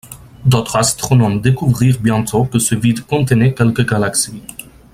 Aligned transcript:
D'autres 0.45 0.77
astronomes 0.77 1.41
découvrirent 1.41 1.99
bientôt 2.01 2.45
que 2.45 2.57
ce 2.57 2.73
vide 2.73 3.05
contenait 3.05 3.53
quelques 3.53 3.87
galaxies. 3.87 4.41